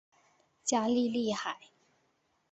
[0.63, 1.59] 加利利海。